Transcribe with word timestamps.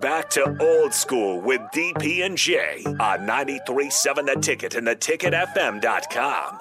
Back 0.00 0.28
to 0.30 0.56
old 0.60 0.92
school 0.92 1.40
with 1.40 1.60
DP 1.72 2.26
and 2.26 2.36
J 2.36 2.82
on 2.84 3.20
93.7 3.20 4.26
The 4.26 4.40
Ticket 4.40 4.74
and 4.74 4.88
theticketfm.com. 4.88 6.58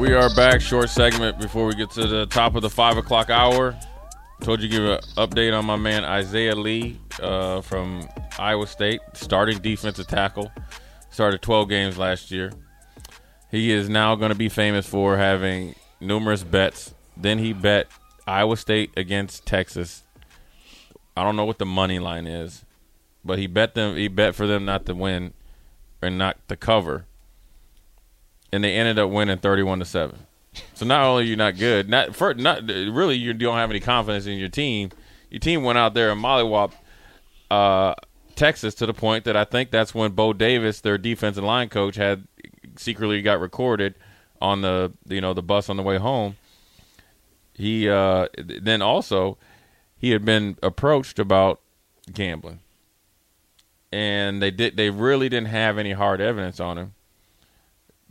We 0.00 0.14
are 0.14 0.34
back. 0.34 0.62
Short 0.62 0.88
segment 0.88 1.38
before 1.38 1.66
we 1.66 1.74
get 1.74 1.90
to 1.90 2.06
the 2.06 2.24
top 2.24 2.54
of 2.54 2.62
the 2.62 2.70
five 2.70 2.96
o'clock 2.96 3.28
hour. 3.28 3.78
Told 4.40 4.62
you 4.62 4.68
to 4.68 4.74
give 4.74 4.82
an 4.82 5.00
update 5.18 5.56
on 5.56 5.66
my 5.66 5.76
man 5.76 6.06
Isaiah 6.06 6.56
Lee 6.56 6.98
uh, 7.20 7.60
from 7.60 8.08
Iowa 8.38 8.66
State, 8.66 9.02
starting 9.12 9.58
defensive 9.58 10.06
tackle. 10.06 10.50
Started 11.10 11.42
12 11.42 11.68
games 11.68 11.98
last 11.98 12.30
year. 12.30 12.50
He 13.50 13.72
is 13.72 13.90
now 13.90 14.14
going 14.14 14.30
to 14.30 14.38
be 14.38 14.48
famous 14.48 14.86
for 14.86 15.18
having 15.18 15.74
numerous 16.00 16.42
bets. 16.42 16.94
Then 17.14 17.38
he 17.38 17.52
bet 17.52 17.88
Iowa 18.26 18.56
State 18.56 18.92
against 18.96 19.44
Texas. 19.44 20.02
I 21.20 21.22
don't 21.22 21.36
know 21.36 21.44
what 21.44 21.58
the 21.58 21.66
money 21.66 21.98
line 21.98 22.26
is, 22.26 22.64
but 23.22 23.38
he 23.38 23.46
bet 23.46 23.74
them. 23.74 23.94
He 23.94 24.08
bet 24.08 24.34
for 24.34 24.46
them 24.46 24.64
not 24.64 24.86
to 24.86 24.94
win 24.94 25.34
and 26.00 26.16
not 26.16 26.38
to 26.48 26.56
cover, 26.56 27.04
and 28.50 28.64
they 28.64 28.74
ended 28.74 28.98
up 28.98 29.10
winning 29.10 29.36
31 29.36 29.80
to 29.80 29.84
seven. 29.84 30.20
So 30.72 30.86
not 30.86 31.04
only 31.04 31.24
are 31.24 31.26
you 31.26 31.36
not 31.36 31.58
good, 31.58 31.90
not 31.90 32.16
for 32.16 32.32
not 32.32 32.66
really 32.66 33.16
you 33.16 33.34
don't 33.34 33.56
have 33.56 33.68
any 33.68 33.80
confidence 33.80 34.24
in 34.24 34.38
your 34.38 34.48
team. 34.48 34.92
Your 35.28 35.40
team 35.40 35.62
went 35.62 35.76
out 35.76 35.92
there 35.92 36.10
and 36.10 36.24
mollywopped 36.24 36.72
uh, 37.50 37.96
Texas 38.34 38.74
to 38.76 38.86
the 38.86 38.94
point 38.94 39.26
that 39.26 39.36
I 39.36 39.44
think 39.44 39.70
that's 39.70 39.94
when 39.94 40.12
Bo 40.12 40.32
Davis, 40.32 40.80
their 40.80 40.96
defensive 40.96 41.44
line 41.44 41.68
coach, 41.68 41.96
had 41.96 42.26
secretly 42.76 43.20
got 43.20 43.40
recorded 43.40 43.94
on 44.40 44.62
the 44.62 44.94
you 45.06 45.20
know 45.20 45.34
the 45.34 45.42
bus 45.42 45.68
on 45.68 45.76
the 45.76 45.82
way 45.82 45.98
home. 45.98 46.36
He 47.52 47.90
uh, 47.90 48.28
then 48.38 48.80
also 48.80 49.36
he 50.00 50.12
had 50.12 50.24
been 50.24 50.56
approached 50.62 51.18
about 51.18 51.60
gambling, 52.10 52.60
and 53.92 54.40
they 54.40 54.50
did 54.50 54.78
they 54.78 54.88
really 54.88 55.28
didn't 55.28 55.48
have 55.48 55.76
any 55.76 55.92
hard 55.92 56.22
evidence 56.22 56.58
on 56.58 56.78
him. 56.78 56.94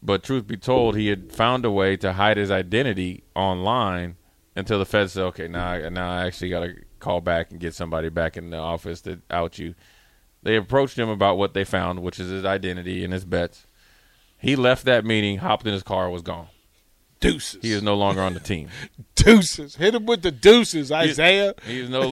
But 0.01 0.23
truth 0.23 0.45
be 0.45 0.55
told, 0.55 0.95
he 0.95 1.07
had 1.07 1.33
found 1.33 1.65
a 1.65 1.71
way 1.71 1.97
to 1.97 2.13
hide 2.13 2.37
his 2.37 2.51
identity 2.51 3.23
online 3.35 4.17
until 4.55 4.77
the 4.77 4.85
feds 4.85 5.13
said, 5.13 5.23
"Okay, 5.23 5.47
now 5.47 5.89
now 5.89 6.11
I 6.11 6.27
actually 6.27 6.49
got 6.49 6.59
to 6.59 6.75
call 6.99 7.21
back 7.21 7.49
and 7.49 7.59
get 7.59 7.73
somebody 7.73 8.09
back 8.09 8.37
in 8.37 8.51
the 8.51 8.57
office 8.57 9.01
to 9.01 9.21
out 9.31 9.57
you." 9.57 9.73
They 10.43 10.55
approached 10.55 10.97
him 10.97 11.09
about 11.09 11.39
what 11.39 11.55
they 11.55 11.63
found, 11.63 12.03
which 12.03 12.19
is 12.19 12.29
his 12.29 12.45
identity 12.45 13.03
and 13.03 13.11
his 13.11 13.25
bets. 13.25 13.65
He 14.37 14.55
left 14.55 14.85
that 14.85 15.03
meeting, 15.03 15.39
hopped 15.39 15.65
in 15.65 15.73
his 15.73 15.83
car, 15.83 16.09
was 16.09 16.21
gone. 16.21 16.47
Deuces. 17.19 17.61
He 17.61 17.73
is 17.73 17.83
no 17.83 17.95
longer 17.95 18.21
on 18.21 18.33
the 18.33 18.39
team. 18.39 18.69
deuces. 19.23 19.75
Hit 19.75 19.95
him 19.95 20.05
with 20.05 20.21
the 20.21 20.31
deuces, 20.31 20.91
Isaiah. 20.91 21.53
He 21.65 21.79
is 21.79 21.89
no. 21.89 22.11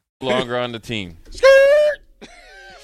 Longer 0.21 0.57
on 0.57 0.71
the 0.71 0.79
team. 0.79 1.17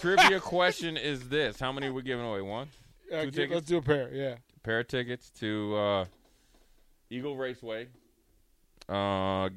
Trivia 0.02 0.40
question 0.42 0.98
is 0.98 1.30
this: 1.30 1.60
How 1.60 1.72
many 1.72 1.88
are 1.88 1.94
we 1.94 2.02
giving 2.02 2.26
away? 2.26 2.42
One, 2.42 2.70
Uh, 3.14 3.22
Two 3.24 3.32
tickets? 3.32 3.54
let's 3.54 3.68
do 3.68 3.78
a 3.78 3.82
pair. 3.82 4.10
Yeah. 4.14 4.36
pair 4.64 4.80
of 4.80 4.88
tickets 4.88 5.30
to 5.40 5.76
uh, 5.76 6.06
Eagle 7.10 7.38
Raceway. 7.38 7.88
Uh, 8.90 9.50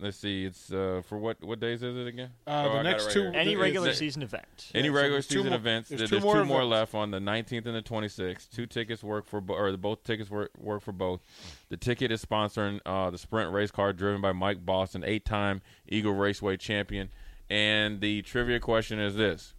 let's 0.00 0.16
see, 0.16 0.44
it's 0.44 0.72
uh, 0.72 1.02
for 1.08 1.18
what 1.18 1.42
what 1.44 1.60
days 1.60 1.82
is 1.82 1.96
it 1.96 2.06
again? 2.06 2.30
Uh, 2.46 2.64
Oh, 2.68 2.72
the 2.72 2.78
I 2.78 2.82
next 2.82 3.04
right 3.06 3.12
two- 3.12 3.20
here. 3.22 3.32
Any 3.34 3.54
regular 3.56 3.92
season 3.92 4.22
event. 4.22 4.70
Any 4.74 4.88
Yeah, 4.88 4.94
regular 4.94 5.10
there's 5.16 5.26
season 5.28 5.46
more- 5.50 5.54
events. 5.56 5.88
there's 5.90 6.00
There's, 6.00 6.10
two 6.10 6.18
two, 6.20 6.24
more 6.24 6.44
more, 6.44 6.58
events. 6.62 6.70
left 6.70 6.94
on 6.94 7.10
the 7.10 7.18
19th 7.20 7.66
and 7.66 7.74
the 7.76 7.82
26th. 7.82 8.50
Two 8.50 8.66
tickets 8.66 9.02
work 9.04 9.26
for, 9.26 9.40
bo- 9.40 9.54
or 9.54 9.70
the 9.70 9.78
both 9.78 10.02
tickets 10.04 10.30
work, 10.30 10.50
work 10.58 10.82
for 10.82 10.92
both. 10.92 11.20
The 11.68 11.76
ticket 11.76 12.10
is 12.10 12.24
sponsoring 12.24 12.80
uh, 12.86 13.10
the 13.10 13.18
sprint 13.18 13.52
race 13.52 13.70
car 13.70 13.92
driven 13.92 14.20
by 14.20 14.32
Mike 14.32 14.64
Boston, 14.66 15.04
eight-time 15.04 15.62
Eagle 15.88 16.14
Raceway 16.14 16.56
champion. 16.56 17.10
And 17.48 18.00
the 18.00 18.22
trivia 18.22 18.60
question 18.60 18.98
is 19.00 19.16
this: 19.16 19.54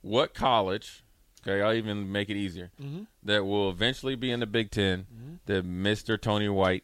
What 0.00 0.34
college? 0.34 1.02
Okay, 1.46 1.62
I'll 1.62 1.72
even 1.74 2.10
make 2.10 2.30
it 2.30 2.36
easier. 2.36 2.70
Mm-hmm. 2.82 3.02
That 3.22 3.44
will 3.44 3.70
eventually 3.70 4.16
be 4.16 4.30
in 4.30 4.40
the 4.40 4.46
Big 4.46 4.70
10 4.70 5.38
That 5.46 5.64
Mr. 5.64 6.20
Tony 6.20 6.48
White 6.48 6.82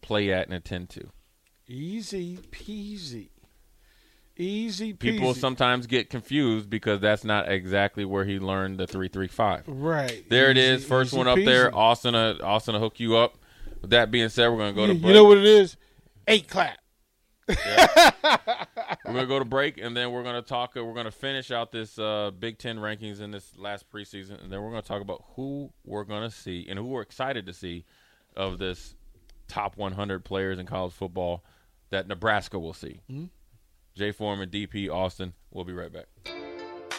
play 0.00 0.32
at 0.32 0.46
and 0.46 0.54
attend 0.54 0.90
to. 0.90 1.10
Easy 1.68 2.38
peasy. 2.50 3.30
Easy 4.38 4.92
peasy. 4.92 4.98
People 4.98 5.34
sometimes 5.34 5.86
get 5.86 6.10
confused 6.10 6.68
because 6.68 7.00
that's 7.00 7.24
not 7.24 7.50
exactly 7.50 8.04
where 8.04 8.24
he 8.24 8.38
learned 8.38 8.78
the 8.78 8.86
335. 8.86 9.64
Right. 9.66 10.24
There 10.28 10.50
it 10.50 10.58
Easy- 10.58 10.66
is. 10.74 10.84
First 10.84 11.12
one 11.14 11.26
up 11.26 11.36
there. 11.36 11.74
Austin, 11.74 12.14
uh, 12.14 12.36
Austin 12.42 12.74
will 12.74 12.80
hook 12.82 13.00
you 13.00 13.16
up. 13.16 13.38
With 13.80 13.90
that 13.90 14.10
being 14.10 14.28
said, 14.28 14.48
we're 14.48 14.58
going 14.58 14.74
to 14.74 14.80
go 14.80 14.86
to 14.86 14.94
You, 14.94 15.00
break. 15.00 15.08
you 15.08 15.14
know 15.14 15.24
what 15.24 15.38
it 15.38 15.44
is? 15.46 15.76
Eight 16.28 16.48
clap. 16.48 16.78
we're 17.48 17.54
going 19.04 19.16
to 19.18 19.26
go 19.26 19.38
to 19.38 19.44
break, 19.44 19.78
and 19.78 19.96
then 19.96 20.10
we're 20.10 20.22
going 20.22 20.34
to 20.34 20.46
talk. 20.46 20.76
Uh, 20.76 20.84
we're 20.84 20.94
going 20.94 21.04
to 21.06 21.10
finish 21.12 21.50
out 21.50 21.70
this 21.72 21.98
uh, 21.98 22.30
Big 22.38 22.58
Ten 22.58 22.78
rankings 22.78 23.20
in 23.20 23.30
this 23.30 23.52
last 23.56 23.90
preseason, 23.90 24.42
and 24.42 24.52
then 24.52 24.60
we're 24.62 24.70
going 24.70 24.82
to 24.82 24.88
talk 24.88 25.00
about 25.02 25.22
who 25.36 25.70
we're 25.84 26.04
going 26.04 26.28
to 26.28 26.34
see 26.34 26.66
and 26.68 26.78
who 26.78 26.86
we're 26.86 27.02
excited 27.02 27.46
to 27.46 27.52
see 27.52 27.84
of 28.36 28.58
this 28.58 28.94
top 29.48 29.76
100 29.76 30.24
players 30.24 30.58
in 30.58 30.66
college 30.66 30.92
football 30.92 31.44
that 31.90 32.08
Nebraska 32.08 32.58
will 32.58 32.72
see. 32.74 33.00
Hmm? 33.08 33.24
Jay 33.94 34.12
Foreman, 34.12 34.50
DP, 34.50 34.90
Austin. 34.90 35.32
We'll 35.50 35.64
be 35.64 35.72
right 35.72 35.92
back. 35.92 36.06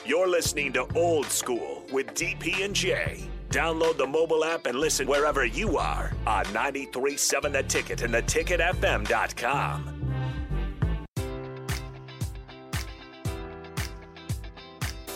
You're 0.05 0.27
listening 0.27 0.73
to 0.73 0.88
Old 0.95 1.25
School 1.25 1.83
with 1.91 2.07
DP 2.13 2.63
and 2.63 2.73
Jay. 2.73 3.29
Download 3.49 3.97
the 3.97 4.07
mobile 4.07 4.44
app 4.44 4.65
and 4.65 4.79
listen 4.79 5.07
wherever 5.07 5.45
you 5.45 5.77
are 5.77 6.11
on 6.25 6.45
937 6.53 7.51
The 7.51 7.63
Ticket 7.63 8.01
and 8.01 8.13
theticketfm.com. 8.13 9.96